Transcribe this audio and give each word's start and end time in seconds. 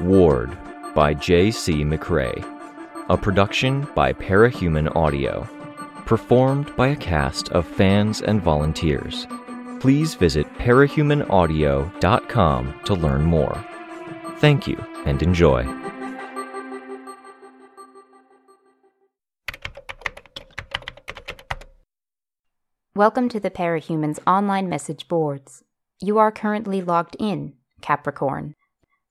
Ward 0.00 0.56
by 0.94 1.14
J.C. 1.14 1.84
McCrae. 1.84 2.44
A 3.08 3.16
production 3.16 3.88
by 3.94 4.12
Parahuman 4.12 4.94
Audio. 4.94 5.48
Performed 6.04 6.76
by 6.76 6.88
a 6.88 6.96
cast 6.96 7.48
of 7.52 7.66
fans 7.66 8.20
and 8.20 8.42
volunteers. 8.42 9.26
Please 9.80 10.14
visit 10.14 10.46
parahumanaudio.com 10.58 12.80
to 12.84 12.94
learn 12.94 13.24
more. 13.24 13.64
Thank 14.38 14.66
you 14.66 14.76
and 15.06 15.22
enjoy. 15.22 15.64
Welcome 22.94 23.30
to 23.30 23.38
the 23.38 23.50
Parahumans 23.50 24.18
online 24.26 24.68
message 24.68 25.08
boards. 25.08 25.62
You 26.00 26.18
are 26.18 26.32
currently 26.32 26.82
logged 26.82 27.16
in, 27.18 27.54
Capricorn. 27.80 28.55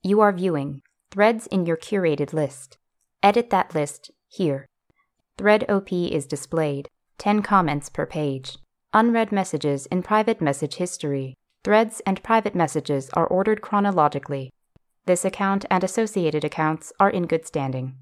You 0.05 0.22
are 0.22 0.32
viewing 0.32 0.84
threads 1.09 1.48
in 1.48 1.66
your 1.66 1.77
curated 1.77 2.32
list. 2.32 2.77
Edit 3.23 3.50
that 3.50 3.73
list 3.73 4.12
here. 4.27 4.68
Thread 5.36 5.68
OP 5.68 5.91
is 5.91 6.27
displayed, 6.27 6.90
10 7.18 7.41
comments 7.41 7.90
per 7.90 8.05
page. 8.05 8.60
Unread 8.94 9.32
messages 9.32 9.88
in 9.88 10.04
private 10.04 10.41
message 10.41 10.76
history. 10.76 11.34
Threads 11.63 12.04
and 12.05 12.22
private 12.22 12.54
messages 12.54 13.10
are 13.16 13.26
ordered 13.26 13.63
chronologically. 13.63 14.52
This 15.08 15.26
account 15.26 15.66
and 15.72 15.84
associated 15.84 16.46
accounts 16.46 16.94
are 16.99 17.10
in 17.10 17.26
good 17.26 17.48
standing. 17.48 17.96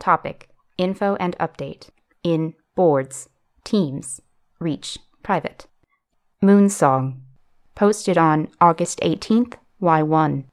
Topic 0.00 0.48
Info 0.76 1.14
and 1.20 1.38
update 1.38 1.90
in 2.24 2.54
boards, 2.74 3.28
teams, 3.62 4.20
reach, 4.58 4.98
private. 5.22 5.68
Moonsong, 6.40 7.16
posted 7.74 8.16
on 8.16 8.46
August 8.60 9.00
18th, 9.00 9.54
Y1. 9.82 10.44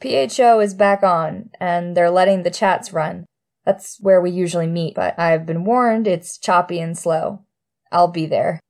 PHO 0.00 0.60
is 0.60 0.72
back 0.72 1.02
on, 1.02 1.50
and 1.58 1.96
they're 1.96 2.12
letting 2.12 2.44
the 2.44 2.50
chats 2.50 2.92
run. 2.92 3.26
That's 3.64 3.98
where 4.00 4.20
we 4.20 4.30
usually 4.30 4.68
meet, 4.68 4.94
but 4.94 5.18
I've 5.18 5.44
been 5.44 5.64
warned 5.64 6.06
it's 6.06 6.38
choppy 6.38 6.78
and 6.78 6.96
slow. 6.96 7.44
I'll 7.90 8.06
be 8.06 8.24
there. 8.24 8.60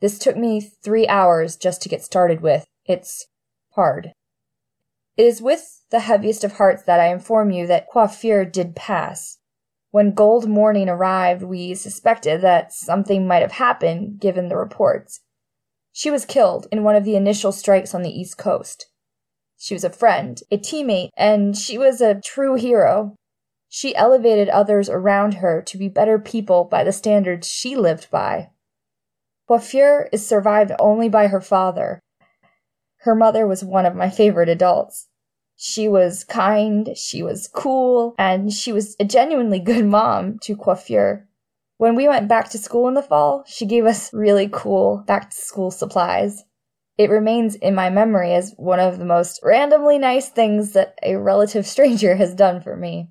This 0.00 0.16
took 0.16 0.36
me 0.36 0.60
three 0.60 1.08
hours 1.08 1.56
just 1.56 1.82
to 1.82 1.88
get 1.88 2.04
started 2.04 2.40
with. 2.40 2.64
It's 2.86 3.26
hard. 3.70 4.12
It 5.16 5.24
is 5.24 5.42
with 5.42 5.82
the 5.90 6.00
heaviest 6.00 6.44
of 6.44 6.52
hearts 6.52 6.84
that 6.84 7.00
I 7.00 7.12
inform 7.12 7.50
you 7.50 7.66
that 7.66 7.90
Coiffure 7.92 8.44
did 8.44 8.76
pass. 8.76 9.38
When 9.90 10.14
gold 10.14 10.48
morning 10.48 10.88
arrived, 10.88 11.42
we 11.42 11.74
suspected 11.74 12.42
that 12.42 12.72
something 12.72 13.26
might 13.26 13.42
have 13.42 13.52
happened 13.52 14.20
given 14.20 14.48
the 14.48 14.56
reports. 14.56 15.20
She 15.92 16.10
was 16.10 16.24
killed 16.24 16.66
in 16.72 16.84
one 16.84 16.96
of 16.96 17.04
the 17.04 17.16
initial 17.16 17.52
strikes 17.52 17.94
on 17.94 18.02
the 18.02 18.10
East 18.10 18.38
Coast. 18.38 18.86
She 19.58 19.74
was 19.74 19.84
a 19.84 19.90
friend, 19.90 20.40
a 20.50 20.58
teammate, 20.58 21.10
and 21.16 21.56
she 21.56 21.78
was 21.78 22.00
a 22.00 22.20
true 22.20 22.54
hero. 22.54 23.14
She 23.68 23.94
elevated 23.94 24.48
others 24.48 24.88
around 24.88 25.34
her 25.34 25.62
to 25.62 25.78
be 25.78 25.88
better 25.88 26.18
people 26.18 26.64
by 26.64 26.82
the 26.82 26.92
standards 26.92 27.46
she 27.46 27.76
lived 27.76 28.10
by. 28.10 28.50
Coiffure 29.48 30.08
is 30.12 30.26
survived 30.26 30.72
only 30.78 31.08
by 31.08 31.26
her 31.28 31.40
father. 31.40 32.00
Her 33.00 33.14
mother 33.14 33.46
was 33.46 33.64
one 33.64 33.86
of 33.86 33.94
my 33.94 34.08
favorite 34.08 34.48
adults. 34.48 35.08
She 35.56 35.88
was 35.88 36.24
kind, 36.24 36.96
she 36.96 37.22
was 37.22 37.48
cool, 37.48 38.14
and 38.18 38.52
she 38.52 38.72
was 38.72 38.96
a 38.98 39.04
genuinely 39.04 39.60
good 39.60 39.84
mom 39.84 40.38
to 40.42 40.56
Coiffure. 40.56 41.28
When 41.82 41.96
we 41.96 42.06
went 42.06 42.28
back 42.28 42.48
to 42.50 42.58
school 42.58 42.86
in 42.86 42.94
the 42.94 43.02
fall, 43.02 43.42
she 43.44 43.66
gave 43.66 43.86
us 43.86 44.14
really 44.14 44.48
cool 44.52 45.02
back 45.04 45.30
to 45.30 45.36
school 45.36 45.72
supplies. 45.72 46.44
It 46.96 47.10
remains 47.10 47.56
in 47.56 47.74
my 47.74 47.90
memory 47.90 48.34
as 48.34 48.54
one 48.56 48.78
of 48.78 49.00
the 49.00 49.04
most 49.04 49.40
randomly 49.42 49.98
nice 49.98 50.28
things 50.28 50.74
that 50.74 50.96
a 51.02 51.16
relative 51.16 51.66
stranger 51.74 52.14
has 52.14 52.36
done 52.36 52.60
for 52.60 52.76
me. 52.76 53.08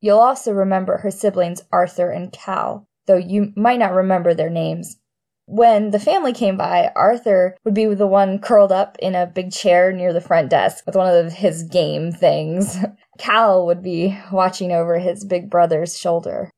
You'll 0.00 0.20
also 0.20 0.52
remember 0.52 0.96
her 0.96 1.10
siblings 1.10 1.64
Arthur 1.70 2.10
and 2.10 2.32
Cal, 2.32 2.88
though 3.04 3.18
you 3.18 3.52
might 3.54 3.78
not 3.78 3.92
remember 3.92 4.32
their 4.32 4.48
names. 4.48 4.96
When 5.44 5.90
the 5.90 6.00
family 6.00 6.32
came 6.32 6.56
by, 6.56 6.90
Arthur 6.96 7.58
would 7.62 7.74
be 7.74 7.84
the 7.92 8.06
one 8.06 8.38
curled 8.38 8.72
up 8.72 8.96
in 9.00 9.14
a 9.14 9.26
big 9.26 9.52
chair 9.52 9.92
near 9.92 10.14
the 10.14 10.22
front 10.22 10.48
desk 10.48 10.86
with 10.86 10.96
one 10.96 11.14
of 11.14 11.30
his 11.30 11.62
game 11.64 12.10
things. 12.10 12.78
Cal 13.18 13.66
would 13.66 13.82
be 13.82 14.18
watching 14.32 14.72
over 14.72 14.98
his 14.98 15.26
big 15.26 15.50
brother's 15.50 15.98
shoulder. 15.98 16.50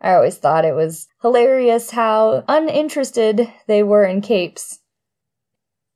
I 0.00 0.14
always 0.14 0.36
thought 0.36 0.64
it 0.64 0.74
was 0.74 1.08
hilarious 1.22 1.90
how 1.90 2.44
uninterested 2.48 3.52
they 3.66 3.82
were 3.82 4.04
in 4.04 4.20
capes. 4.20 4.80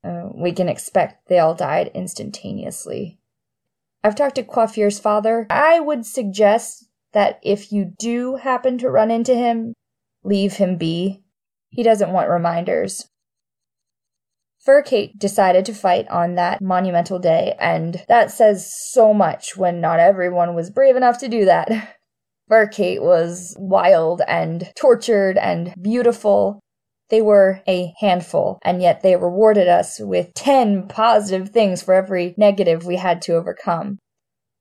Uh, 0.03 0.29
we 0.35 0.53
can 0.53 0.69
expect 0.69 1.29
they 1.29 1.39
all 1.39 1.55
died 1.55 1.91
instantaneously. 1.95 3.19
I've 4.03 4.15
talked 4.15 4.37
to 4.37 4.43
Coiffure's 4.43 4.99
father. 4.99 5.47
I 5.51 5.81
would 5.81 6.07
suggest 6.07 6.87
that 7.13 7.39
if 7.43 7.71
you 7.71 7.93
do 7.99 8.37
happen 8.37 8.79
to 8.79 8.91
run 8.91 9.11
into 9.11 9.35
him, 9.35 9.75
leave 10.25 10.55
him 10.55 10.77
be. 10.77 11.23
He 11.69 11.83
doesn't 11.83 12.13
want 12.13 12.31
reminders. 12.31 13.09
Furcate 14.65 15.19
decided 15.19 15.65
to 15.67 15.75
fight 15.75 16.09
on 16.09 16.35
that 16.35 16.61
monumental 16.61 17.19
day, 17.19 17.57
and 17.59 18.05
that 18.09 18.31
says 18.31 18.73
so 18.75 19.15
much 19.15 19.57
when 19.57 19.81
not 19.81 20.01
everyone 20.01 20.55
was 20.55 20.71
brave 20.71 20.97
enough 20.97 21.19
to 21.19 21.29
do 21.29 21.45
that. 21.45 21.97
Furcate 22.51 23.01
was 23.01 23.55
wild 23.59 24.23
and 24.27 24.73
tortured 24.77 25.39
and 25.39 25.73
beautiful. 25.81 26.61
They 27.09 27.23
were 27.23 27.63
a 27.69 27.95
handful, 28.01 28.59
and 28.63 28.83
yet 28.83 29.03
they 29.03 29.15
rewarded 29.15 29.69
us 29.69 30.01
with 30.01 30.35
10 30.35 30.89
positive 30.89 31.51
things 31.51 31.83
for 31.83 31.95
every 31.95 32.35
negative 32.37 32.85
we 32.85 32.97
had 32.97 33.23
to 33.23 33.35
overcome. 33.35 33.99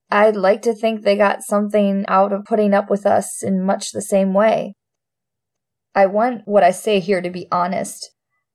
I'd 0.08 0.36
like 0.36 0.62
to 0.62 0.74
think 0.74 1.02
they 1.02 1.16
got 1.16 1.42
something 1.42 2.04
out 2.08 2.32
of 2.32 2.44
putting 2.44 2.74
up 2.74 2.90
with 2.90 3.06
us 3.06 3.42
in 3.42 3.64
much 3.64 3.90
the 3.90 4.02
same 4.02 4.34
way. 4.34 4.74
I 5.94 6.06
want 6.06 6.42
what 6.44 6.62
I 6.62 6.70
say 6.70 7.00
here 7.00 7.20
to 7.20 7.30
be 7.30 7.48
honest. 7.50 8.10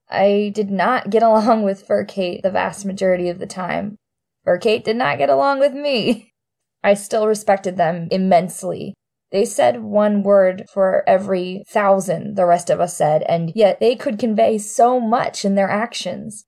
I 0.10 0.52
did 0.54 0.70
not 0.70 1.10
get 1.10 1.24
along 1.24 1.64
with 1.64 1.86
Furcate 1.86 2.42
the 2.42 2.52
vast 2.52 2.86
majority 2.86 3.30
of 3.30 3.40
the 3.40 3.48
time. 3.48 3.98
Furcate 4.46 4.84
did 4.84 4.96
not 4.96 5.18
get 5.18 5.30
along 5.30 5.60
with 5.60 5.74
me. 5.74 6.32
I 6.84 6.94
still 6.94 7.28
respected 7.28 7.78
them 7.78 8.08
immensely. 8.12 8.94
They 9.36 9.44
said 9.44 9.84
one 9.84 10.24
word 10.24 10.64
for 10.72 11.04
every 11.06 11.66
thousand 11.68 12.38
the 12.38 12.46
rest 12.46 12.70
of 12.70 12.80
us 12.80 12.96
said, 12.96 13.22
and 13.24 13.52
yet 13.54 13.82
they 13.82 13.94
could 13.94 14.18
convey 14.18 14.58
so 14.58 14.98
much 14.98 15.44
in 15.44 15.56
their 15.56 15.70
actions. 15.70 16.46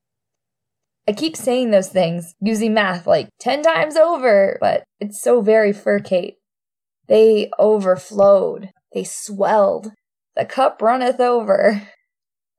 I 1.06 1.12
keep 1.12 1.36
saying 1.36 1.72
those 1.72 1.90
things, 1.90 2.34
using 2.40 2.74
math 2.74 3.06
like 3.06 3.28
10 3.42 3.62
times 3.62 3.98
over, 3.98 4.58
but 4.62 4.86
it's 5.02 5.22
so 5.22 5.42
very 5.42 5.74
Furcate. 5.74 6.36
They 7.10 7.52
overflowed. 7.60 8.70
They 8.94 9.04
swelled. 9.04 9.92
The 10.38 10.46
cup 10.46 10.82
runneth 10.82 11.20
over. 11.20 11.82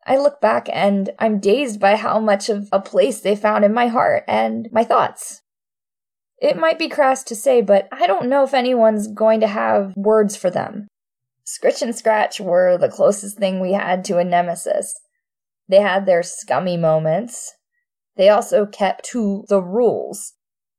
I 0.07 0.19
look 0.19 0.43
back 0.43 0.69
and 0.71 1.09
I'm 1.19 1.41
dazed 1.41 1.81
by 1.81 1.97
how 1.97 2.21
much 2.21 2.51
of 2.51 2.69
a 2.71 2.83
place 2.83 3.21
they 3.21 3.35
found 3.35 3.65
in 3.65 3.73
my 3.73 3.87
heart 3.87 4.25
and 4.29 4.69
my 4.73 4.85
thoughts. 4.85 5.41
It 6.41 6.57
might 6.57 6.79
be 6.79 6.89
crass 6.89 7.25
to 7.25 7.35
say, 7.35 7.61
but 7.61 7.89
I 7.91 8.07
don't 8.07 8.29
know 8.29 8.45
if 8.45 8.55
anyone's 8.55 9.09
going 9.09 9.41
to 9.41 9.49
have 9.49 9.93
words 9.97 10.37
for 10.37 10.51
them. 10.51 10.87
Scritch 11.45 11.83
and 11.83 11.97
Scratch 11.97 12.41
were 12.41 12.77
the 12.79 12.89
closest 12.89 13.39
thing 13.39 13.59
we 13.59 13.73
had 13.73 14.05
to 14.05 14.19
a 14.19 14.25
nemesis. 14.25 14.95
They 15.69 15.81
had 15.81 16.07
their 16.07 16.23
scummy 16.23 16.77
moments. 16.77 17.55
They 18.17 18.29
also 18.29 18.67
kept 18.67 19.05
to 19.07 19.45
the 19.49 19.63
rules. 19.63 20.35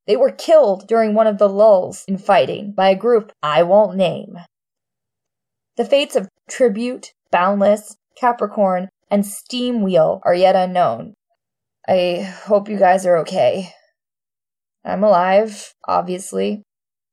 They 0.07 0.15
were 0.15 0.31
killed 0.31 0.87
during 0.87 1.13
one 1.13 1.27
of 1.27 1.37
the 1.37 1.49
lulls 1.49 2.03
in 2.07 2.17
fighting 2.17 2.73
by 2.75 2.89
a 2.89 2.95
group 2.95 3.31
I 3.43 3.63
won't 3.63 3.97
name. 3.97 4.37
The 5.75 5.85
fates 5.85 6.15
of 6.15 6.29
Tribute, 6.49 7.13
Boundless, 7.31 7.95
Capricorn, 8.19 8.89
and 9.11 9.25
Steam 9.25 9.81
Wheel 9.81 10.21
are 10.23 10.33
yet 10.33 10.55
unknown. 10.55 11.13
I 11.87 12.33
hope 12.45 12.69
you 12.69 12.77
guys 12.77 13.05
are 13.05 13.17
okay. 13.17 13.73
I'm 14.85 15.03
alive, 15.03 15.73
obviously. 15.87 16.63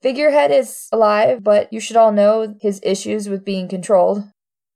Figurehead 0.02 0.50
is 0.50 0.88
alive, 0.92 1.42
but 1.42 1.72
you 1.72 1.80
should 1.80 1.96
all 1.96 2.12
know 2.12 2.54
his 2.60 2.80
issues 2.82 3.28
with 3.28 3.44
being 3.44 3.68
controlled. 3.68 4.24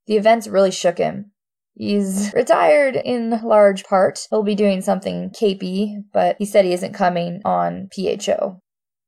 The 0.06 0.16
events 0.16 0.48
really 0.48 0.70
shook 0.70 0.98
him. 0.98 1.32
He's 1.74 2.32
retired 2.34 2.96
in 2.96 3.40
large 3.42 3.84
part. 3.84 4.26
He'll 4.30 4.42
be 4.42 4.54
doing 4.54 4.80
something 4.80 5.30
capey, 5.30 6.02
but 6.12 6.36
he 6.38 6.44
said 6.44 6.64
he 6.64 6.72
isn't 6.72 6.94
coming 6.94 7.40
on 7.44 7.88
PHO. 7.94 8.60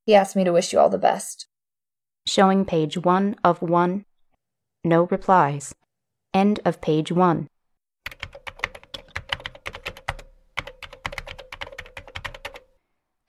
He 0.07 0.15
asked 0.15 0.37
me 0.37 0.45
to 0.45 0.53
wish 0.53 0.73
you 0.73 0.79
all 0.79 0.91
the 0.91 0.99
best. 0.99 1.47
Showing 2.27 2.65
page 2.65 2.97
1 2.97 3.37
of 3.43 3.63
1 3.63 4.05
no 4.85 5.05
replies. 5.05 5.75
End 6.35 6.59
of 6.65 6.81
page 6.81 7.13
1. 7.13 7.47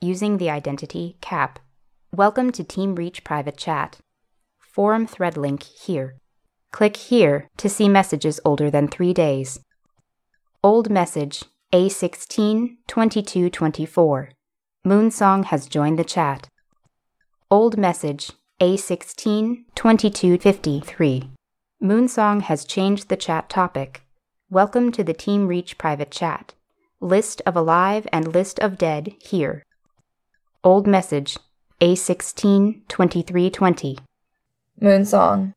Using 0.00 0.36
the 0.36 0.48
identity 0.48 1.16
CAP. 1.20 1.58
Welcome 2.12 2.52
to 2.52 2.62
Team 2.62 2.94
Reach 2.94 3.24
Private 3.24 3.56
Chat. 3.56 3.98
Forum 4.60 5.08
thread 5.08 5.36
link 5.36 5.64
here. 5.64 6.20
Click 6.70 6.96
here 6.96 7.48
to 7.56 7.68
see 7.68 7.88
messages 7.88 8.38
older 8.44 8.70
than 8.70 8.86
three 8.86 9.12
days. 9.12 9.58
Old 10.62 10.90
message 10.90 11.42
A16 11.72 12.76
2224. 12.86 14.30
Moonsong 14.86 15.46
has 15.46 15.66
joined 15.66 15.98
the 15.98 16.04
chat. 16.04 16.48
Old 17.50 17.78
message 17.78 18.32
A16 18.60 19.64
2253. 19.74 21.30
Moonsong 21.82 22.42
has 22.42 22.66
changed 22.66 23.08
the 23.08 23.16
chat 23.16 23.48
topic. 23.48 24.02
Welcome 24.50 24.92
to 24.92 25.02
the 25.02 25.14
Team 25.14 25.46
Reach 25.46 25.78
private 25.78 26.10
chat. 26.10 26.52
List 27.00 27.40
of 27.46 27.56
alive 27.56 28.06
and 28.12 28.34
list 28.34 28.58
of 28.60 28.76
dead 28.76 29.14
here. 29.18 29.62
Old 30.62 30.86
message 30.86 31.38
A16 31.80 32.86
2320. 32.86 33.96
Moonsong. 34.82 35.54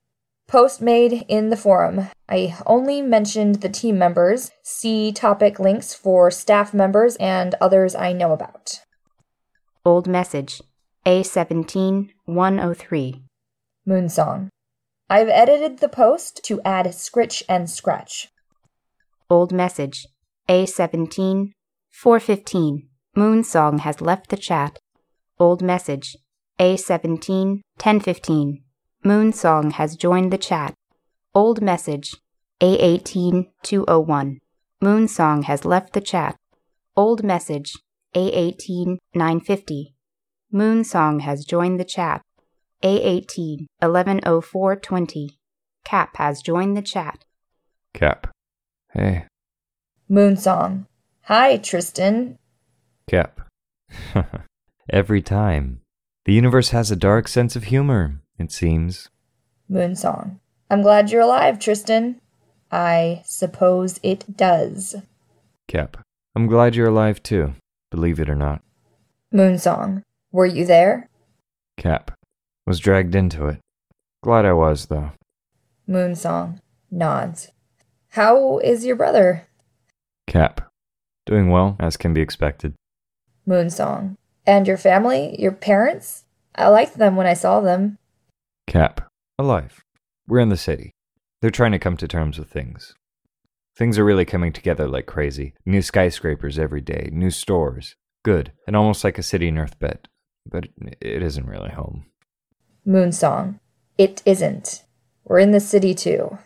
Post 0.47 0.81
made 0.81 1.25
in 1.27 1.49
the 1.49 1.57
forum. 1.57 2.07
I 2.29 2.57
only 2.65 3.01
mentioned 3.01 3.55
the 3.55 3.67
team 3.67 3.97
members. 3.97 4.51
See 4.63 5.11
topic 5.11 5.59
links 5.59 5.93
for 5.93 6.31
staff 6.31 6.73
members 6.73 7.17
and 7.17 7.53
others 7.59 7.95
I 7.95 8.13
know 8.13 8.31
about. 8.31 8.79
Old 9.83 10.07
message 10.07 10.61
A17 11.05 12.09
103. 12.25 13.23
Moonsong. 13.87 14.49
I've 15.09 15.29
edited 15.29 15.79
the 15.79 15.89
post 15.89 16.41
to 16.43 16.61
add 16.63 16.93
scritch 16.93 17.43
and 17.49 17.67
scratch. 17.67 18.29
Old 19.27 19.51
message 19.51 20.05
A17 20.47 21.53
415. 21.89 22.87
Moonsong 23.17 23.79
has 23.79 23.99
left 23.99 24.29
the 24.29 24.37
chat. 24.37 24.77
Old 25.39 25.63
message 25.63 26.17
A17 26.59 27.61
1015. 27.81 28.63
Moonsong 29.03 29.71
has 29.71 29.95
joined 29.95 30.31
the 30.31 30.37
chat. 30.37 30.75
Old 31.33 31.63
message 31.63 32.15
A18 32.61 33.47
201. 33.63 34.37
Moonsong 34.83 35.45
has 35.45 35.65
left 35.65 35.93
the 35.93 36.01
chat. 36.01 36.35
Old 36.95 37.23
message 37.23 37.73
A18 38.13 38.97
950. 39.15 39.95
Moonsong 40.53 41.21
has 41.21 41.45
joined 41.45 41.79
the 41.79 41.85
chat. 41.85 42.21
A18 42.83 43.67
110420. 43.79 45.37
Cap 45.85 46.17
has 46.17 46.41
joined 46.41 46.75
the 46.75 46.81
chat. 46.81 47.25
Cap. 47.93 48.27
Hey, 48.93 49.25
Moonsong. 50.09 50.87
Hi, 51.23 51.55
Tristan. 51.55 52.37
Cap. 53.07 53.47
Every 54.89 55.21
time. 55.21 55.79
The 56.25 56.33
universe 56.33 56.69
has 56.69 56.91
a 56.91 56.97
dark 56.97 57.29
sense 57.29 57.55
of 57.55 57.65
humor, 57.65 58.19
it 58.37 58.51
seems. 58.51 59.09
Moonsong. 59.69 60.39
I'm 60.69 60.81
glad 60.81 61.11
you're 61.11 61.21
alive, 61.21 61.59
Tristan. 61.59 62.19
I 62.71 63.21
suppose 63.25 64.01
it 64.03 64.35
does. 64.35 64.97
Cap. 65.69 65.97
I'm 66.35 66.47
glad 66.47 66.75
you're 66.75 66.89
alive 66.89 67.23
too, 67.23 67.53
believe 67.89 68.19
it 68.19 68.29
or 68.29 68.35
not. 68.35 68.61
Moonsong. 69.33 70.03
Were 70.31 70.45
you 70.45 70.65
there? 70.65 71.09
Cap. 71.77 72.11
Was 72.65 72.79
dragged 72.79 73.15
into 73.15 73.47
it. 73.47 73.59
Glad 74.23 74.45
I 74.45 74.53
was, 74.53 74.85
though. 74.85 75.11
Moonsong. 75.89 76.59
Nods. 76.89 77.49
How 78.09 78.59
is 78.59 78.85
your 78.85 78.95
brother? 78.95 79.47
Cap. 80.27 80.69
Doing 81.25 81.49
well, 81.49 81.75
as 81.79 81.97
can 81.97 82.13
be 82.13 82.21
expected. 82.21 82.73
Moonsong. 83.47 84.15
And 84.45 84.67
your 84.67 84.77
family? 84.77 85.35
Your 85.39 85.51
parents? 85.51 86.23
I 86.55 86.67
liked 86.69 86.97
them 86.97 87.15
when 87.15 87.27
I 87.27 87.33
saw 87.33 87.59
them. 87.59 87.97
Cap. 88.67 89.09
Alive. 89.37 89.83
We're 90.27 90.39
in 90.39 90.49
the 90.49 90.57
city. 90.57 90.91
They're 91.41 91.51
trying 91.51 91.71
to 91.71 91.79
come 91.79 91.97
to 91.97 92.07
terms 92.07 92.37
with 92.37 92.49
things. 92.49 92.93
Things 93.75 93.97
are 93.97 94.05
really 94.05 94.25
coming 94.25 94.53
together 94.53 94.87
like 94.87 95.07
crazy. 95.07 95.53
New 95.65 95.81
skyscrapers 95.81 96.59
every 96.59 96.81
day, 96.81 97.09
new 97.11 97.31
stores. 97.31 97.95
Good, 98.23 98.51
and 98.67 98.75
almost 98.75 99.03
like 99.03 99.17
a 99.17 99.23
city 99.23 99.47
in 99.47 99.57
Earth 99.57 99.79
Bet. 99.79 100.07
But 100.49 100.67
it 100.79 101.21
isn't 101.21 101.45
really 101.45 101.71
home. 101.71 102.05
Moonsong. 102.85 103.59
It 103.97 104.21
isn't. 104.25 104.83
We're 105.23 105.39
in 105.39 105.51
the 105.51 105.59
city 105.59 105.93
too. 105.93 106.37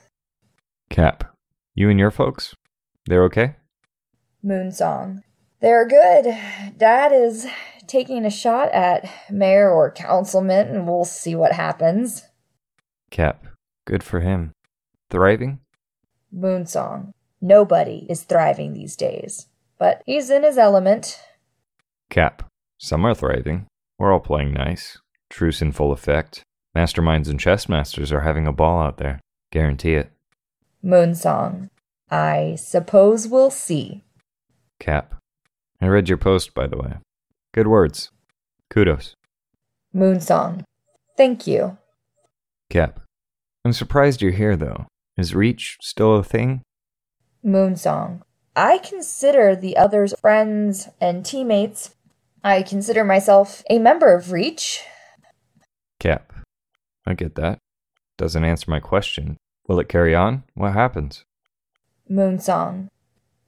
Cap. 0.90 1.34
You 1.74 1.90
and 1.90 2.00
your 2.00 2.12
folks? 2.12 2.56
They're 3.06 3.24
okay? 3.24 3.56
Moonsong. 4.44 5.22
They're 5.62 5.88
good. 5.88 6.26
Dad 6.78 7.12
is 7.12 7.48
taking 7.88 8.26
a 8.26 8.30
shot 8.30 8.70
at 8.72 9.10
mayor 9.30 9.72
or 9.72 9.92
councilman, 9.92 10.68
and 10.68 10.88
we'll 10.88 11.06
see 11.06 11.36
what 11.36 11.54
happens. 11.54 12.24
Cap. 13.12 13.46
Good 13.86 14.04
for 14.04 14.20
him. 14.20 14.52
Thriving? 15.10 15.60
Moonsong. 16.36 17.12
Nobody 17.42 18.06
is 18.10 18.24
thriving 18.24 18.74
these 18.74 18.96
days, 18.96 19.48
but 19.78 20.02
he's 20.06 20.30
in 20.30 20.44
his 20.44 20.58
element. 20.58 21.20
Cap. 22.10 22.50
Some 22.78 23.06
are 23.06 23.14
thriving. 23.14 23.68
We're 23.98 24.12
all 24.12 24.20
playing 24.20 24.54
nice. 24.54 24.98
Truce 25.30 25.62
in 25.62 25.72
full 25.72 25.92
effect. 25.92 26.44
Masterminds 26.76 27.30
and 27.30 27.40
chess 27.40 27.70
masters 27.70 28.12
are 28.12 28.22
having 28.22 28.46
a 28.48 28.52
ball 28.52 28.80
out 28.82 28.98
there. 28.98 29.20
Guarantee 29.52 29.94
it. 29.94 30.12
Moonsong. 30.84 31.70
I 32.12 32.56
suppose 32.60 33.28
we'll 33.28 33.50
see. 33.50 34.04
Cap. 34.80 35.16
I 35.82 35.88
read 35.88 36.10
your 36.10 36.18
post, 36.18 36.54
by 36.54 36.68
the 36.68 36.78
way. 36.78 36.96
Good 37.54 37.68
words. 37.68 38.12
Kudos. 38.70 39.16
Moonsong. 39.96 40.64
Thank 41.16 41.48
you. 41.48 41.78
Cap. 42.70 43.00
I'm 43.64 43.74
surprised 43.74 44.22
you're 44.22 44.32
here, 44.32 44.58
though. 44.58 44.86
Is 45.18 45.34
Reach 45.34 45.78
still 45.82 46.16
a 46.18 46.24
thing? 46.24 46.62
Moonsong. 47.44 48.22
I 48.56 48.78
consider 48.80 49.56
the 49.56 49.78
others 49.78 50.14
friends 50.20 50.90
and 51.00 51.26
teammates. 51.26 51.95
I 52.46 52.62
consider 52.62 53.04
myself 53.04 53.64
a 53.72 53.80
member 53.80 54.14
of 54.14 54.32
Reach. 54.32 54.84
Cap. 56.00 56.32
I 57.04 57.16
get 57.16 57.34
that. 57.36 57.58
Doesn't 58.20 58.46
answer 58.46 58.70
my 58.70 58.80
question. 58.80 59.38
Will 59.68 59.80
it 59.80 59.90
carry 59.90 60.14
on? 60.14 60.44
What 60.54 60.74
happens? 60.74 61.26
Moonsong. 62.08 62.90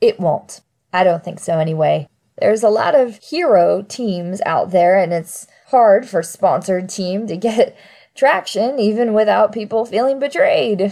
It 0.01 0.19
won't. 0.19 0.61
I 0.91 1.03
don't 1.03 1.23
think 1.23 1.39
so 1.39 1.59
anyway. 1.59 2.07
There's 2.39 2.63
a 2.63 2.69
lot 2.69 2.95
of 2.95 3.19
hero 3.19 3.83
teams 3.83 4.41
out 4.47 4.71
there, 4.71 4.97
and 4.97 5.13
it's 5.13 5.45
hard 5.67 6.09
for 6.09 6.23
sponsored 6.23 6.89
team 6.89 7.27
to 7.27 7.37
get 7.37 7.77
traction 8.15 8.79
even 8.79 9.13
without 9.13 9.51
people 9.51 9.85
feeling 9.85 10.17
betrayed. 10.17 10.91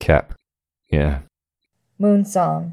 Cap. 0.00 0.34
Yeah. 0.90 1.20
Moonsong. 2.00 2.72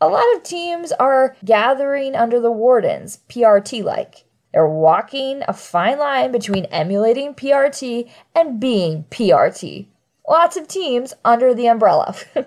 A 0.00 0.08
lot 0.08 0.24
of 0.34 0.42
teams 0.42 0.92
are 0.92 1.36
gathering 1.44 2.14
under 2.14 2.40
the 2.40 2.50
wardens, 2.50 3.20
PRT 3.28 3.82
like. 3.82 4.24
They're 4.52 4.68
walking 4.68 5.42
a 5.48 5.52
fine 5.52 5.98
line 5.98 6.30
between 6.30 6.66
emulating 6.66 7.34
PRT 7.34 8.10
and 8.34 8.60
being 8.60 9.04
PRT. 9.10 9.86
Lots 10.28 10.56
of 10.56 10.68
teams 10.68 11.14
under 11.24 11.54
the 11.54 11.66
umbrella. 11.66 12.14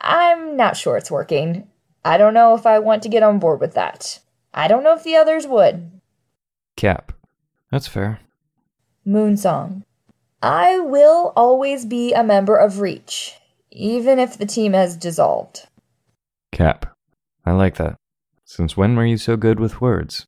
I'm 0.00 0.56
not 0.56 0.76
sure 0.76 0.96
it's 0.96 1.10
working. 1.10 1.68
I 2.04 2.16
don't 2.16 2.34
know 2.34 2.54
if 2.54 2.66
I 2.66 2.78
want 2.78 3.02
to 3.04 3.08
get 3.08 3.22
on 3.22 3.38
board 3.38 3.60
with 3.60 3.74
that. 3.74 4.20
I 4.54 4.68
don't 4.68 4.82
know 4.82 4.94
if 4.94 5.04
the 5.04 5.16
others 5.16 5.46
would. 5.46 5.90
Cap. 6.76 7.12
That's 7.70 7.88
fair. 7.88 8.20
Moonsong. 9.06 9.82
I 10.42 10.78
will 10.78 11.32
always 11.36 11.86
be 11.86 12.12
a 12.12 12.24
member 12.24 12.56
of 12.56 12.80
Reach, 12.80 13.38
even 13.70 14.18
if 14.18 14.36
the 14.36 14.46
team 14.46 14.72
has 14.72 14.96
dissolved. 14.96 15.68
Cap. 16.52 16.94
I 17.44 17.52
like 17.52 17.76
that. 17.76 17.96
Since 18.44 18.76
when 18.76 18.94
were 18.94 19.06
you 19.06 19.16
so 19.16 19.36
good 19.36 19.58
with 19.58 19.80
words? 19.80 20.26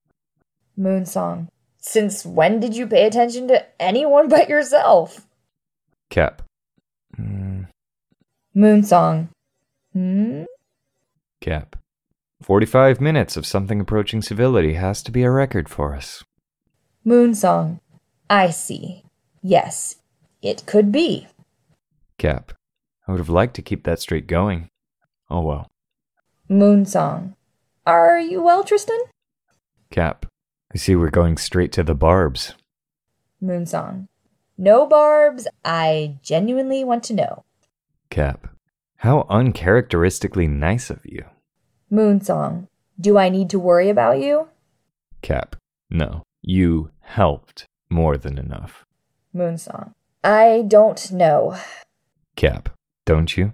Moonsong. 0.78 1.48
Since 1.78 2.24
when 2.24 2.60
did 2.60 2.74
you 2.74 2.86
pay 2.86 3.06
attention 3.06 3.46
to 3.48 3.64
anyone 3.80 4.28
but 4.34 4.48
yourself? 4.48 5.26
Cap. 6.10 6.42
Mm, 7.18 7.68
Moonsong. 8.56 9.28
Hmm? 9.92 10.44
Cap. 11.40 11.76
45 12.42 13.00
minutes 13.00 13.36
of 13.36 13.46
something 13.46 13.80
approaching 13.80 14.22
civility 14.22 14.74
has 14.74 15.02
to 15.02 15.12
be 15.12 15.22
a 15.22 15.30
record 15.30 15.68
for 15.68 15.94
us. 15.94 16.24
Moonsong. 17.06 17.80
I 18.28 18.50
see. 18.50 19.04
Yes, 19.42 19.96
it 20.42 20.64
could 20.66 20.90
be. 20.90 21.26
Cap. 22.18 22.52
I 23.06 23.12
would 23.12 23.18
have 23.18 23.28
liked 23.28 23.54
to 23.56 23.62
keep 23.62 23.84
that 23.84 24.00
streak 24.00 24.26
going. 24.26 24.68
Oh 25.30 25.40
well. 25.40 25.70
Moonsong. 26.50 27.34
Are 27.86 28.18
you 28.18 28.42
well, 28.42 28.64
Tristan? 28.64 28.98
Cap. 29.90 30.26
I 30.74 30.78
see 30.78 30.94
we're 30.94 31.10
going 31.10 31.38
straight 31.38 31.72
to 31.72 31.82
the 31.82 31.94
barbs. 31.94 32.54
Moonsong. 33.42 34.08
No 34.58 34.86
barbs. 34.86 35.46
I 35.64 36.16
genuinely 36.22 36.84
want 36.84 37.02
to 37.04 37.14
know. 37.14 37.44
Cap. 38.10 38.48
How 38.96 39.26
uncharacteristically 39.30 40.46
nice 40.46 40.90
of 40.90 41.00
you. 41.04 41.24
Moonsong. 41.90 42.68
Do 43.00 43.18
I 43.18 43.28
need 43.28 43.50
to 43.50 43.58
worry 43.58 43.88
about 43.88 44.20
you? 44.20 44.48
Cap. 45.22 45.56
No. 45.90 46.22
You 46.42 46.90
helped 47.00 47.64
more 47.88 48.16
than 48.18 48.36
enough. 48.36 48.84
Moonsong. 49.34 49.92
I 50.22 50.64
don't 50.66 51.10
know. 51.10 51.56
Cap. 52.36 52.68
Don't 53.06 53.36
you? 53.36 53.52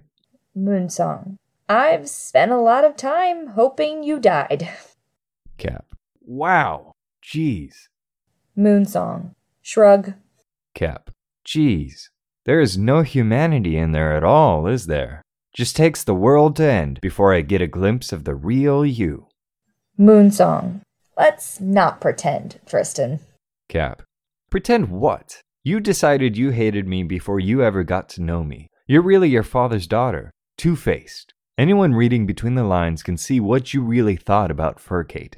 Moonsong. 0.56 1.37
I've 1.70 2.08
spent 2.08 2.50
a 2.50 2.60
lot 2.60 2.84
of 2.84 2.96
time 2.96 3.46
hoping 3.46 4.02
you 4.02 4.18
died. 4.18 4.68
Cap. 5.56 5.94
Wow. 6.20 6.94
Jeez. 7.22 7.86
Moonsong. 8.58 9.36
Shrug. 9.62 10.14
Cap. 10.74 11.10
Jeez. 11.46 12.08
There 12.44 12.60
is 12.60 12.76
no 12.76 13.02
humanity 13.02 13.76
in 13.76 13.92
there 13.92 14.16
at 14.16 14.24
all, 14.24 14.66
is 14.66 14.86
there? 14.86 15.22
Just 15.54 15.76
takes 15.76 16.02
the 16.02 16.12
world 16.12 16.56
to 16.56 16.64
end 16.64 16.98
before 17.00 17.32
I 17.32 17.42
get 17.42 17.62
a 17.62 17.68
glimpse 17.68 18.12
of 18.12 18.24
the 18.24 18.34
real 18.34 18.84
you. 18.84 19.28
Moonsong. 19.96 20.80
Let's 21.16 21.60
not 21.60 22.00
pretend, 22.00 22.58
Tristan. 22.66 23.20
Cap. 23.68 24.02
Pretend 24.50 24.88
what? 24.88 25.40
You 25.62 25.78
decided 25.78 26.36
you 26.36 26.50
hated 26.50 26.88
me 26.88 27.04
before 27.04 27.38
you 27.38 27.62
ever 27.62 27.84
got 27.84 28.08
to 28.08 28.22
know 28.22 28.42
me. 28.42 28.66
You're 28.88 29.02
really 29.02 29.28
your 29.28 29.44
father's 29.44 29.86
daughter, 29.86 30.32
two 30.58 30.74
faced. 30.74 31.32
Anyone 31.60 31.92
reading 31.92 32.24
between 32.24 32.54
the 32.54 32.64
lines 32.64 33.02
can 33.02 33.18
see 33.18 33.38
what 33.38 33.74
you 33.74 33.82
really 33.82 34.16
thought 34.16 34.50
about 34.50 34.78
Furcate. 34.78 35.34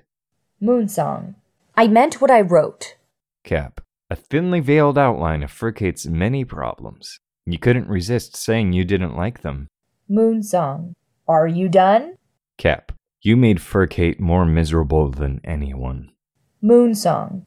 Moonsong. 0.63 1.35
I 1.75 1.89
meant 1.89 2.21
what 2.21 2.31
I 2.31 2.43
wrote. 2.43 2.95
Cap. 3.43 3.81
A 4.09 4.15
thinly 4.15 4.61
veiled 4.61 4.97
outline 4.97 5.43
of 5.43 5.51
Furcate's 5.51 6.07
many 6.07 6.45
problems. 6.45 7.19
You 7.45 7.59
couldn't 7.59 7.89
resist 7.89 8.37
saying 8.37 8.73
you 8.73 8.85
didn't 8.85 9.17
like 9.17 9.41
them. 9.41 9.67
Moonsong. 10.09 10.93
Are 11.27 11.49
you 11.49 11.69
done? 11.69 12.15
Cap. 12.57 12.93
You 13.23 13.37
made 13.37 13.59
Furcate 13.59 14.21
more 14.21 14.47
miserable 14.47 15.11
than 15.11 15.41
anyone. 15.43 16.13
Moonsong. 16.63 17.47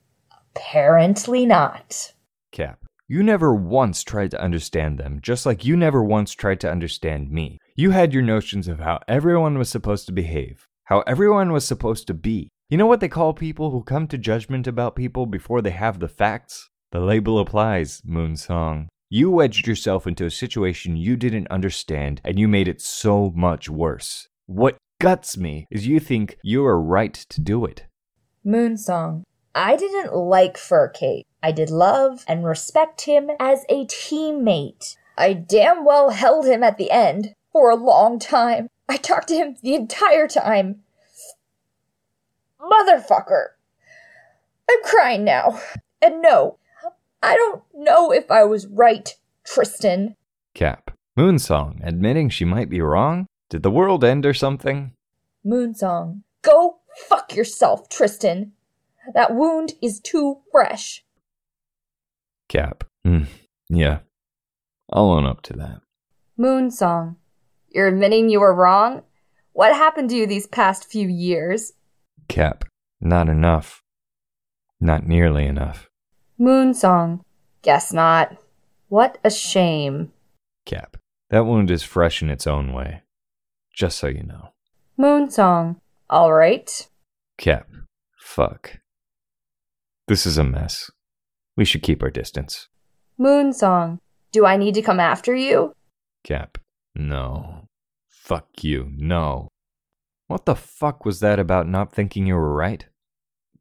Apparently 0.53 1.45
not. 1.45 2.11
Cap. 2.51 2.79
You 3.07 3.23
never 3.23 3.55
once 3.55 4.03
tried 4.03 4.31
to 4.31 4.41
understand 4.41 4.97
them, 4.97 5.19
just 5.21 5.45
like 5.45 5.63
you 5.63 5.77
never 5.77 6.03
once 6.03 6.33
tried 6.33 6.59
to 6.59 6.69
understand 6.69 7.31
me. 7.31 7.57
You 7.77 7.91
had 7.91 8.13
your 8.13 8.23
notions 8.23 8.69
of 8.69 8.79
how 8.79 9.01
everyone 9.05 9.57
was 9.57 9.69
supposed 9.69 10.05
to 10.05 10.13
behave, 10.13 10.65
how 10.85 11.01
everyone 11.01 11.51
was 11.51 11.65
supposed 11.65 12.07
to 12.07 12.13
be. 12.13 12.47
You 12.69 12.77
know 12.77 12.85
what 12.85 13.01
they 13.01 13.09
call 13.09 13.33
people 13.33 13.71
who 13.71 13.83
come 13.83 14.07
to 14.07 14.17
judgment 14.17 14.65
about 14.65 14.95
people 14.95 15.25
before 15.25 15.61
they 15.61 15.71
have 15.71 15.99
the 15.99 16.07
facts? 16.07 16.69
The 16.93 17.01
label 17.01 17.37
applies, 17.37 18.01
Moonsong. 18.07 18.87
You 19.09 19.29
wedged 19.29 19.67
yourself 19.67 20.07
into 20.07 20.23
a 20.23 20.31
situation 20.31 20.95
you 20.95 21.17
didn't 21.17 21.49
understand, 21.51 22.21
and 22.23 22.39
you 22.39 22.47
made 22.47 22.69
it 22.69 22.79
so 22.79 23.33
much 23.35 23.69
worse. 23.69 24.29
What 24.45 24.77
guts 25.01 25.35
me 25.35 25.67
is 25.69 25.85
you 25.85 25.99
think 25.99 26.37
you 26.41 26.65
are 26.65 26.81
right 26.81 27.13
to 27.13 27.41
do 27.41 27.65
it. 27.65 27.87
Moonsong. 28.45 29.23
I 29.53 29.75
didn't 29.75 30.15
like 30.15 30.55
Furcate. 30.55 31.23
I 31.43 31.51
did 31.51 31.69
love 31.69 32.23
and 32.25 32.45
respect 32.45 33.01
him 33.01 33.31
as 33.37 33.65
a 33.67 33.85
teammate. 33.87 34.95
I 35.17 35.33
damn 35.33 35.83
well 35.83 36.11
held 36.11 36.45
him 36.45 36.63
at 36.63 36.77
the 36.77 36.89
end 36.89 37.33
for 37.55 37.69
a 37.69 37.75
long 37.77 38.19
time. 38.19 38.67
I 38.89 38.97
talked 38.97 39.29
to 39.29 39.33
him 39.33 39.55
the 39.63 39.75
entire 39.75 40.27
time. 40.27 40.81
Motherfucker. 42.59 43.45
I'm 44.69 44.83
crying 44.83 45.23
now. 45.23 45.61
And 46.01 46.21
no, 46.21 46.59
I 47.23 47.37
don't 47.37 47.63
know 47.73 48.11
if 48.11 48.29
I 48.29 48.43
was 48.43 48.67
right, 48.67 49.15
Tristan. 49.45 50.17
Cap. 50.53 50.91
Moonsong, 51.17 51.79
admitting 51.81 52.27
she 52.27 52.43
might 52.43 52.69
be 52.69 52.81
wrong? 52.81 53.25
Did 53.49 53.63
the 53.63 53.71
world 53.71 54.03
end 54.03 54.25
or 54.25 54.33
something? 54.33 54.91
Moonsong. 55.47 56.23
Go 56.41 56.79
fuck 57.07 57.33
yourself, 57.33 57.87
Tristan. 57.87 58.51
That 59.13 59.33
wound 59.33 59.75
is 59.81 60.01
too 60.01 60.41
fresh. 60.51 61.05
Cap. 62.49 62.83
Mm, 63.07 63.27
yeah. 63.69 63.99
I'll 64.91 65.11
own 65.11 65.25
up 65.25 65.41
to 65.43 65.53
that. 65.53 65.79
Moonsong. 66.37 67.15
You're 67.75 67.87
admitting 67.87 68.29
you 68.29 68.39
were 68.39 68.55
wrong? 68.55 69.03
What 69.51 69.75
happened 69.75 70.09
to 70.11 70.15
you 70.15 70.25
these 70.25 70.47
past 70.47 70.89
few 70.89 71.09
years? 71.09 71.73
Cap. 72.29 72.63
Not 73.01 73.27
enough. 73.27 73.83
Not 74.79 75.05
nearly 75.05 75.45
enough. 75.45 75.89
Moonsong. 76.39 77.19
Guess 77.63 77.91
not. 77.91 78.37
What 78.87 79.17
a 79.25 79.29
shame. 79.29 80.13
Cap. 80.65 80.95
That 81.31 81.45
wound 81.45 81.69
is 81.69 81.83
fresh 81.83 82.21
in 82.21 82.29
its 82.29 82.47
own 82.47 82.71
way. 82.71 83.01
Just 83.73 83.97
so 83.97 84.07
you 84.07 84.23
know. 84.23 84.53
Moonsong. 84.97 85.75
All 86.09 86.31
right. 86.31 86.87
Cap. 87.37 87.67
Fuck. 88.17 88.77
This 90.07 90.25
is 90.25 90.37
a 90.37 90.45
mess. 90.45 90.89
We 91.57 91.65
should 91.65 91.83
keep 91.83 92.01
our 92.01 92.09
distance. 92.09 92.69
Moonsong. 93.19 93.99
Do 94.31 94.45
I 94.45 94.55
need 94.55 94.75
to 94.75 94.81
come 94.81 95.01
after 95.01 95.35
you? 95.35 95.73
Cap. 96.23 96.57
No. 96.95 97.67
Fuck 98.09 98.63
you. 98.63 98.91
No. 98.95 99.49
What 100.27 100.45
the 100.45 100.55
fuck 100.55 101.05
was 101.05 101.19
that 101.19 101.39
about 101.39 101.67
not 101.67 101.93
thinking 101.93 102.25
you 102.25 102.35
were 102.35 102.53
right? 102.53 102.85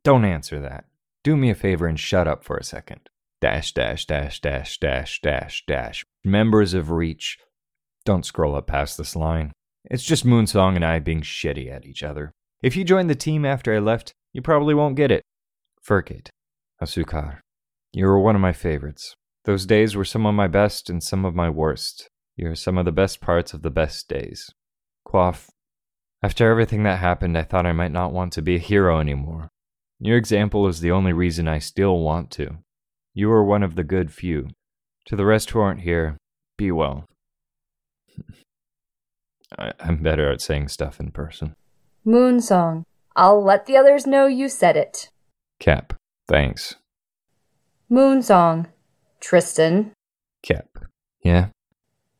Don't 0.02 0.24
answer 0.24 0.60
that. 0.60 0.84
Do 1.22 1.36
me 1.36 1.50
a 1.50 1.54
favor 1.54 1.86
and 1.86 1.98
shut 1.98 2.28
up 2.28 2.44
for 2.44 2.56
a 2.56 2.64
second. 2.64 3.08
Dash, 3.40 3.72
dash, 3.72 4.06
dash, 4.06 4.40
dash, 4.40 4.78
dash, 4.78 5.20
dash, 5.20 5.64
dash. 5.66 6.04
Members 6.24 6.72
of 6.72 6.90
Reach. 6.90 7.38
Don't 8.04 8.24
scroll 8.24 8.54
up 8.54 8.66
past 8.66 8.96
this 8.96 9.16
line. 9.16 9.52
It's 9.84 10.04
just 10.04 10.24
Moonsong 10.24 10.76
and 10.76 10.84
I 10.84 10.98
being 10.98 11.20
shitty 11.20 11.70
at 11.70 11.84
each 11.84 12.02
other. 12.02 12.32
If 12.62 12.76
you 12.76 12.84
joined 12.84 13.10
the 13.10 13.14
team 13.14 13.44
after 13.44 13.74
I 13.74 13.78
left, 13.78 14.14
you 14.32 14.40
probably 14.40 14.74
won't 14.74 14.96
get 14.96 15.10
it. 15.10 15.22
Furcate. 15.82 16.30
Asukar. 16.82 17.40
You 17.92 18.06
were 18.06 18.18
one 18.18 18.34
of 18.34 18.40
my 18.40 18.52
favorites. 18.52 19.14
Those 19.44 19.66
days 19.66 19.94
were 19.94 20.04
some 20.04 20.24
of 20.24 20.34
my 20.34 20.48
best 20.48 20.88
and 20.88 21.02
some 21.02 21.24
of 21.26 21.34
my 21.34 21.50
worst. 21.50 22.08
You're 22.36 22.54
some 22.54 22.78
of 22.78 22.84
the 22.84 22.92
best 22.92 23.20
parts 23.20 23.54
of 23.54 23.62
the 23.62 23.70
best 23.70 24.08
days. 24.08 24.50
Quaff. 25.04 25.50
After 26.22 26.50
everything 26.50 26.82
that 26.84 26.98
happened, 26.98 27.36
I 27.38 27.42
thought 27.42 27.66
I 27.66 27.72
might 27.72 27.92
not 27.92 28.12
want 28.12 28.32
to 28.32 28.42
be 28.42 28.56
a 28.56 28.58
hero 28.60 28.98
anymore. 28.98 29.50
Your 30.00 30.16
example 30.16 30.66
is 30.66 30.80
the 30.80 30.90
only 30.90 31.12
reason 31.12 31.46
I 31.46 31.58
still 31.58 31.98
want 31.98 32.30
to. 32.32 32.58
You 33.12 33.30
are 33.30 33.44
one 33.44 33.62
of 33.62 33.76
the 33.76 33.84
good 33.84 34.12
few. 34.12 34.48
To 35.06 35.16
the 35.16 35.24
rest 35.24 35.50
who 35.50 35.60
aren't 35.60 35.82
here, 35.82 36.16
be 36.56 36.72
well. 36.72 37.04
I, 39.58 39.72
am 39.78 40.02
better 40.02 40.32
at 40.32 40.40
saying 40.40 40.68
stuff 40.68 40.98
in 40.98 41.12
person. 41.12 41.54
Moonsong. 42.04 42.84
I'll 43.14 43.42
let 43.42 43.66
the 43.66 43.76
others 43.76 44.06
know 44.06 44.26
you 44.26 44.48
said 44.48 44.76
it. 44.76 45.08
Cap. 45.60 45.94
Thanks. 46.26 46.76
Moonsong. 47.90 48.66
Tristan. 49.20 49.92
Cap. 50.42 50.68
Yeah? 51.22 51.48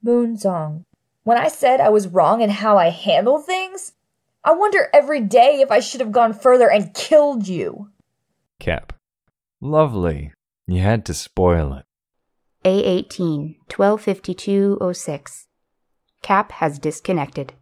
Moonsong. 0.04 0.84
When 1.22 1.38
I 1.38 1.48
said 1.48 1.80
I 1.80 1.88
was 1.88 2.08
wrong 2.08 2.42
in 2.42 2.50
how 2.50 2.76
I 2.76 2.90
handle 2.90 3.38
things, 3.38 3.92
I 4.44 4.52
wonder 4.52 4.90
every 4.92 5.20
day 5.20 5.60
if 5.62 5.70
I 5.70 5.80
should 5.80 6.00
have 6.00 6.12
gone 6.12 6.34
further 6.34 6.70
and 6.70 6.92
killed 6.92 7.48
you. 7.48 7.90
Cap. 8.60 8.92
Lovely. 9.60 10.32
You 10.66 10.80
had 10.80 11.06
to 11.06 11.14
spoil 11.14 11.72
it. 11.72 11.86
A18, 12.64 13.56
125206. 13.74 15.46
Cap 16.22 16.52
has 16.52 16.78
disconnected. 16.78 17.54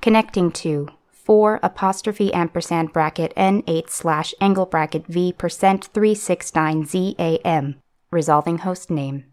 Connecting 0.00 0.50
to 0.52 0.88
4 1.24 1.60
apostrophe 1.62 2.34
ampersand 2.34 2.92
bracket 2.92 3.32
N8 3.36 3.88
slash 3.88 4.34
angle 4.40 4.66
bracket 4.66 5.06
V 5.06 5.32
percent 5.32 5.88
369 5.94 6.86
ZAM. 6.86 7.76
Resolving 8.10 8.58
host 8.58 8.90
name. 8.90 9.24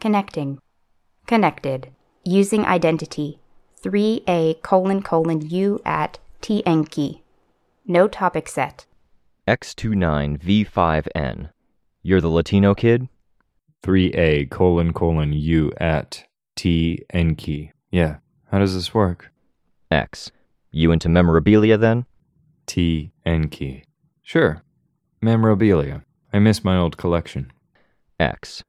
Connecting. 0.00 0.58
Connected. 1.26 1.90
Using 2.24 2.66
identity 2.66 3.38
3A 3.82 4.60
colon 4.62 5.02
colon 5.02 5.48
U 5.48 5.80
at 5.84 6.18
TNkey. 6.42 7.20
No 7.86 8.08
topic 8.08 8.48
set. 8.48 8.86
X29V5N. 9.48 11.50
You're 12.02 12.20
the 12.20 12.28
Latino 12.28 12.74
kid? 12.74 13.08
3A 13.82 14.50
colon 14.50 14.92
colon 14.92 15.32
U 15.32 15.72
at 15.78 16.24
TNkey. 16.56 17.70
Yeah. 17.90 18.16
How 18.50 18.58
does 18.58 18.74
this 18.74 18.92
work? 18.92 19.30
X. 19.90 20.30
You 20.70 20.92
into 20.92 21.08
memorabilia 21.08 21.76
then? 21.76 22.06
TNkey. 22.66 23.82
Sure. 24.22 24.62
Memorabilia. 25.20 26.02
I 26.32 26.38
miss 26.38 26.62
my 26.62 26.76
old 26.76 26.96
collection. 26.96 27.52
X. 28.18 28.62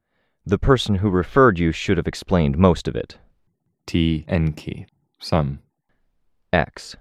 The 0.45 0.57
person 0.57 0.95
who 0.95 1.09
referred 1.09 1.59
you 1.59 1.71
should 1.71 1.97
have 1.97 2.07
explained 2.07 2.57
most 2.57 2.87
of 2.87 2.95
it. 2.95 3.17
TNkey. 3.85 4.87
Some. 5.19 5.59
X. 6.51 6.95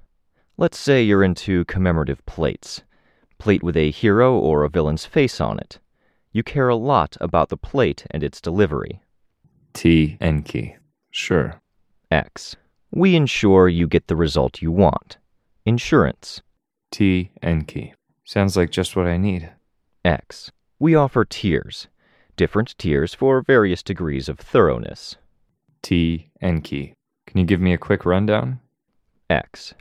Let's 0.59 0.78
say 0.78 1.02
you're 1.02 1.25
into 1.25 1.64
commemorative 1.64 2.25
plates. 2.26 2.83
Plate 3.38 3.62
with 3.62 3.76
a 3.78 3.90
hero 3.90 4.37
or 4.37 4.64
a 4.64 4.69
villain's 4.69 5.07
face 5.07 5.40
on 5.40 5.59
it. 5.59 5.78
You 6.33 6.42
care 6.42 6.69
a 6.69 6.76
lot 6.76 7.16
about 7.21 7.49
the 7.49 7.57
plate 7.57 8.04
and 8.11 8.23
its 8.23 8.40
delivery. 8.40 9.00
TNkey. 9.73 10.76
Sure. 11.11 11.62
X. 12.11 12.57
We 12.92 13.14
ensure 13.14 13.68
you 13.68 13.87
get 13.87 14.09
the 14.09 14.16
result 14.16 14.62
you 14.62 14.73
want. 14.73 15.18
Insurance. 15.64 16.42
T 16.90 17.30
and 17.40 17.68
key. 17.68 17.94
Sounds 18.25 18.56
like 18.56 18.70
just 18.70 18.97
what 18.97 19.06
I 19.06 19.16
need. 19.16 19.52
X. 20.04 20.50
We 20.80 20.97
offer 20.97 21.25
tiers. 21.25 21.87
Different 22.37 22.76
tiers 22.78 23.14
for 23.14 23.42
various 23.42 23.82
degrees 23.82 24.28
of 24.28 24.40
thoroughness. 24.40 25.16
T 25.82 26.30
and 26.40 26.64
key. 26.64 26.94
Can 27.26 27.38
you 27.38 27.44
give 27.44 27.61
me 27.61 27.73
a 27.73 27.78
quick 27.78 28.04
rundown? 28.04 28.59
X. 29.28 29.75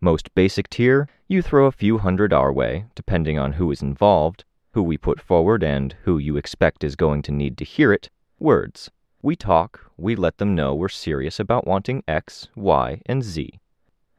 Most 0.00 0.34
basic 0.34 0.70
tier, 0.70 1.06
you 1.28 1.42
throw 1.42 1.66
a 1.66 1.72
few 1.72 1.98
hundred 1.98 2.32
our 2.32 2.52
way, 2.52 2.86
depending 2.94 3.38
on 3.38 3.52
who 3.52 3.70
is 3.70 3.82
involved, 3.82 4.44
who 4.72 4.82
we 4.82 4.96
put 4.96 5.20
forward, 5.20 5.62
and 5.62 5.94
who 6.04 6.16
you 6.16 6.38
expect 6.38 6.82
is 6.82 6.96
going 6.96 7.20
to 7.22 7.32
need 7.32 7.58
to 7.58 7.64
hear 7.64 7.92
it. 7.92 8.08
Words. 8.38 8.90
We 9.24 9.36
talk, 9.36 9.90
we 9.96 10.16
let 10.16 10.36
them 10.36 10.54
know 10.54 10.74
we're 10.74 10.90
serious 10.90 11.40
about 11.40 11.66
wanting 11.66 12.04
X, 12.06 12.48
Y, 12.54 13.00
and 13.06 13.22
Z. 13.22 13.58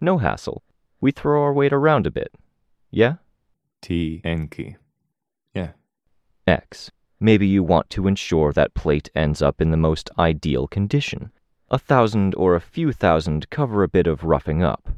No 0.02 0.18
hassle. 0.18 0.64
We 1.00 1.12
throw 1.12 1.44
our 1.44 1.54
weight 1.54 1.74
around 1.74 2.08
a 2.08 2.12
bit. 2.12 2.34
Yeah? 2.90 3.18
T 3.84 4.20
and. 4.24 4.52
Yeah. 5.54 5.74
X. 6.48 6.90
Maybe 7.20 7.46
you 7.46 7.62
want 7.62 7.92
to 7.92 8.08
ensure 8.08 8.52
that 8.54 8.74
plate 8.74 9.12
ends 9.14 9.44
up 9.44 9.62
in 9.62 9.70
the 9.70 9.78
most 9.78 10.10
ideal 10.18 10.66
condition. 10.66 11.32
A 11.70 11.78
thousand 11.78 12.34
or 12.34 12.56
a 12.56 12.60
few 12.60 12.92
thousand 12.92 13.52
cover 13.52 13.84
a 13.84 13.88
bit 13.88 14.08
of 14.08 14.24
roughing 14.24 14.64
up. 14.64 14.90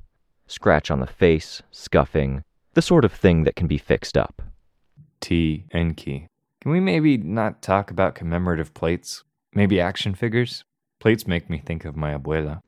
Scratch 0.48 0.90
on 0.90 1.02
the 1.02 1.06
face, 1.06 1.62
scuffing, 1.70 2.46
the 2.76 2.82
sort 2.82 3.04
of 3.04 3.12
thing 3.12 3.44
that 3.44 3.58
can 3.58 3.68
be 3.68 3.78
fixed 3.78 4.18
up. 4.18 4.42
T 5.20 5.66
key. 5.98 6.30
Can 6.62 6.72
we 6.72 6.80
maybe 6.80 7.18
not 7.18 7.62
talk 7.62 7.92
about 7.92 8.16
commemorative 8.16 8.74
plates? 8.74 9.26
Maybe 9.58 9.82
action 9.82 10.14
figures? 10.14 10.64
Plates 11.00 11.26
make 11.26 11.50
me 11.50 11.58
think 11.58 11.84
of 11.84 11.96
my 11.98 12.16
abuela. 12.16 12.62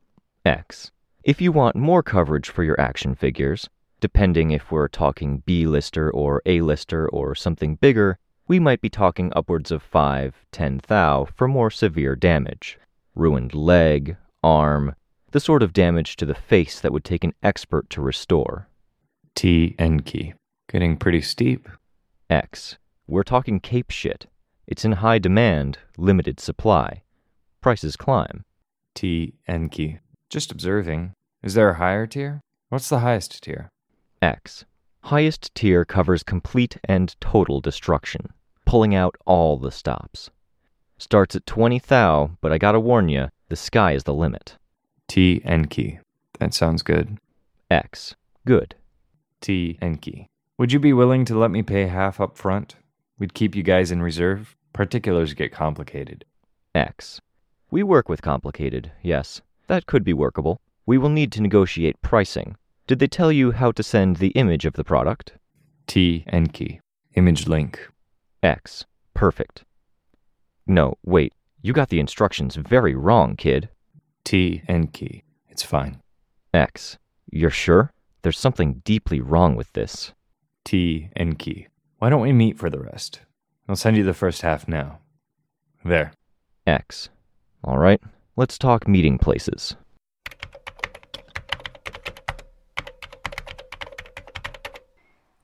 X. 0.44 0.90
If 1.22 1.40
you 1.40 1.52
want 1.52 1.76
more 1.76 2.02
coverage 2.02 2.50
for 2.50 2.64
your 2.64 2.80
action 2.80 3.14
figures, 3.14 3.68
depending 4.00 4.50
if 4.50 4.72
we're 4.72 4.88
talking 4.88 5.44
B-lister 5.46 6.10
or 6.10 6.42
A-lister 6.46 7.08
or 7.10 7.36
something 7.36 7.76
bigger, 7.76 8.18
we 8.48 8.58
might 8.58 8.80
be 8.80 8.90
talking 8.90 9.32
upwards 9.36 9.70
of 9.70 9.84
5, 9.84 10.34
10 10.50 10.80
thou 10.88 11.28
for 11.36 11.46
more 11.46 11.70
severe 11.70 12.16
damage. 12.16 12.76
Ruined 13.14 13.54
leg, 13.54 14.16
arm, 14.42 14.96
the 15.30 15.38
sort 15.38 15.62
of 15.62 15.72
damage 15.72 16.16
to 16.16 16.26
the 16.26 16.34
face 16.34 16.80
that 16.80 16.92
would 16.92 17.04
take 17.04 17.22
an 17.22 17.34
expert 17.40 17.88
to 17.90 18.00
restore. 18.00 18.66
T 19.36 19.76
and 19.78 20.04
key. 20.04 20.34
Getting 20.68 20.96
pretty 20.96 21.20
steep. 21.20 21.68
X. 22.28 22.78
We're 23.06 23.22
talking 23.22 23.60
cape 23.60 23.92
shit. 23.92 24.26
It's 24.70 24.84
in 24.84 24.92
high 24.92 25.18
demand, 25.18 25.78
limited 25.98 26.38
supply. 26.38 27.02
Prices 27.60 27.96
climb. 27.96 28.44
T 28.94 29.34
key. 29.72 29.98
Just 30.28 30.52
observing. 30.52 31.14
Is 31.42 31.54
there 31.54 31.70
a 31.70 31.78
higher 31.78 32.06
tier? 32.06 32.40
What's 32.68 32.88
the 32.88 33.00
highest 33.00 33.42
tier? 33.42 33.72
X. 34.22 34.64
Highest 35.02 35.52
tier 35.56 35.84
covers 35.84 36.22
complete 36.22 36.76
and 36.84 37.20
total 37.20 37.60
destruction, 37.60 38.28
pulling 38.64 38.94
out 38.94 39.16
all 39.26 39.58
the 39.58 39.72
stops. 39.72 40.30
Starts 40.98 41.34
at 41.34 41.46
20 41.46 41.80
thou, 41.80 42.30
but 42.40 42.52
I 42.52 42.58
gotta 42.58 42.78
warn 42.78 43.08
you, 43.08 43.28
the 43.48 43.56
sky 43.56 43.94
is 43.94 44.04
the 44.04 44.14
limit. 44.14 44.56
T 45.08 45.40
key. 45.68 45.98
That 46.38 46.54
sounds 46.54 46.82
good. 46.82 47.18
X. 47.72 48.14
Good. 48.46 48.76
T 49.40 49.76
key. 50.00 50.28
Would 50.58 50.70
you 50.70 50.78
be 50.78 50.92
willing 50.92 51.24
to 51.24 51.36
let 51.36 51.50
me 51.50 51.64
pay 51.64 51.88
half 51.88 52.20
up 52.20 52.38
front? 52.38 52.76
We'd 53.18 53.34
keep 53.34 53.56
you 53.56 53.64
guys 53.64 53.90
in 53.90 54.00
reserve. 54.00 54.56
Particulars 54.72 55.34
get 55.34 55.52
complicated. 55.52 56.24
X. 56.74 57.20
We 57.70 57.82
work 57.82 58.08
with 58.08 58.22
complicated, 58.22 58.92
yes. 59.02 59.40
That 59.66 59.86
could 59.86 60.04
be 60.04 60.12
workable. 60.12 60.60
We 60.86 60.98
will 60.98 61.08
need 61.08 61.32
to 61.32 61.42
negotiate 61.42 62.02
pricing. 62.02 62.56
Did 62.86 62.98
they 62.98 63.06
tell 63.06 63.30
you 63.30 63.52
how 63.52 63.72
to 63.72 63.82
send 63.82 64.16
the 64.16 64.28
image 64.28 64.64
of 64.64 64.74
the 64.74 64.84
product? 64.84 65.34
T 65.86 66.24
and 66.26 66.52
key. 66.52 66.80
Image 67.14 67.46
link. 67.46 67.88
X. 68.42 68.86
Perfect. 69.14 69.64
No, 70.66 70.94
wait. 71.04 71.32
You 71.62 71.72
got 71.72 71.88
the 71.88 72.00
instructions 72.00 72.56
very 72.56 72.94
wrong, 72.94 73.36
kid. 73.36 73.68
T 74.24 74.62
and 74.66 74.92
key. 74.92 75.24
It's 75.48 75.62
fine. 75.62 76.00
X. 76.54 76.98
You're 77.30 77.50
sure? 77.50 77.92
There's 78.22 78.38
something 78.38 78.82
deeply 78.84 79.20
wrong 79.20 79.56
with 79.56 79.72
this. 79.72 80.12
T 80.64 81.10
and 81.14 81.38
key. 81.38 81.68
Why 81.98 82.10
don't 82.10 82.22
we 82.22 82.32
meet 82.32 82.58
for 82.58 82.70
the 82.70 82.80
rest? 82.80 83.20
I'll 83.70 83.76
send 83.76 83.96
you 83.96 84.02
the 84.02 84.12
first 84.12 84.42
half 84.42 84.66
now. 84.66 84.98
There. 85.84 86.12
X. 86.66 87.08
All 87.62 87.78
right, 87.78 88.00
let's 88.34 88.58
talk 88.58 88.88
meeting 88.88 89.16
places. 89.16 89.76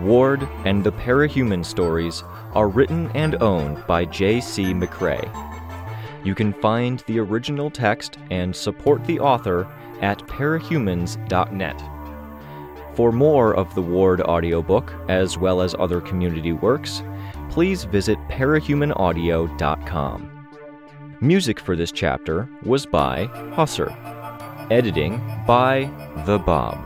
Ward 0.00 0.46
and 0.64 0.84
the 0.84 0.92
Parahuman 0.92 1.64
stories 1.64 2.22
are 2.54 2.68
written 2.68 3.10
and 3.14 3.40
owned 3.42 3.82
by 3.86 4.04
J.C. 4.04 4.74
McCrae. 4.74 5.26
You 6.24 6.34
can 6.34 6.52
find 6.52 7.02
the 7.06 7.20
original 7.20 7.70
text 7.70 8.18
and 8.30 8.54
support 8.54 9.02
the 9.06 9.20
author 9.20 9.66
at 10.00 10.18
parahumans.net. 10.26 11.82
For 12.94 13.12
more 13.12 13.54
of 13.54 13.74
the 13.74 13.82
Ward 13.82 14.22
audiobook, 14.22 14.92
as 15.08 15.38
well 15.38 15.60
as 15.60 15.76
other 15.78 16.00
community 16.00 16.52
works, 16.52 17.02
please 17.50 17.84
visit 17.84 18.18
parahumanaudio.com. 18.28 20.48
Music 21.20 21.60
for 21.60 21.76
this 21.76 21.92
chapter 21.92 22.48
was 22.62 22.86
by 22.86 23.26
Husser. 23.54 23.92
Editing 24.70 25.18
by 25.46 25.90
The 26.26 26.38
Bob. 26.38 26.76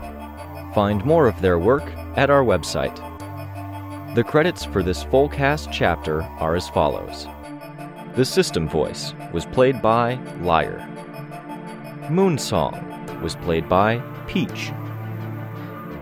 Find 0.73 1.05
more 1.05 1.27
of 1.27 1.39
their 1.41 1.59
work 1.59 1.83
at 2.15 2.29
our 2.29 2.43
website. 2.43 2.95
The 4.15 4.23
credits 4.23 4.63
for 4.63 4.81
this 4.83 5.03
full 5.03 5.27
cast 5.27 5.71
chapter 5.71 6.21
are 6.21 6.55
as 6.55 6.69
follows 6.69 7.27
The 8.15 8.25
system 8.25 8.69
voice 8.69 9.15
was 9.31 9.45
played 9.45 9.81
by 9.81 10.15
Liar. 10.41 10.87
Moonsong 12.09 13.21
was 13.21 13.35
played 13.37 13.67
by 13.67 13.97
Peach. 14.27 14.71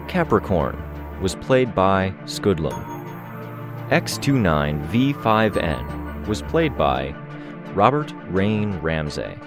Capricorn 0.10 0.78
was 1.21 1.36
played 1.36 1.74
by 1.74 2.13
Scudlum. 2.26 2.89
X29V5N 3.89 6.28
was 6.28 6.41
played 6.41 6.78
by 6.78 7.15
Robert 7.74 8.13
Rain 8.30 8.78
Ramsey. 8.80 9.38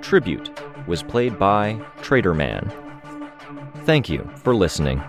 Tribute 0.00 0.50
was 0.86 1.02
played 1.02 1.36
by 1.38 1.80
Trader 2.02 2.34
Man. 2.34 2.70
Thank 3.84 4.08
you 4.08 4.30
for 4.36 4.54
listening. 4.54 5.02